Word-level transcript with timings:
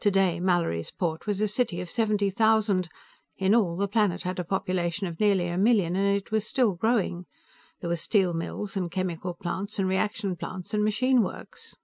Today, 0.00 0.40
Mallorysport 0.42 1.26
was 1.26 1.40
a 1.40 1.46
city 1.46 1.80
of 1.80 1.88
seventy 1.88 2.28
thousand; 2.28 2.88
in 3.38 3.54
all, 3.54 3.76
the 3.76 3.86
planet 3.86 4.22
had 4.22 4.40
a 4.40 4.44
population 4.44 5.06
of 5.06 5.20
nearly 5.20 5.46
a 5.46 5.56
million, 5.56 5.94
and 5.94 6.16
it 6.16 6.32
was 6.32 6.44
still 6.44 6.74
growing. 6.74 7.26
There 7.80 7.88
were 7.88 7.94
steel 7.94 8.34
mills 8.34 8.76
and 8.76 8.90
chemical 8.90 9.32
plants 9.32 9.78
and 9.78 9.86
reaction 9.86 10.34
plants 10.34 10.74
and 10.74 10.82
machine 10.82 11.22
works. 11.22 11.76